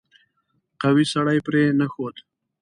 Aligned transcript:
قوي 0.81 1.05
سړی 1.13 1.39
پرې 1.45 1.63
نه 1.79 1.87
ښود. 1.93 2.15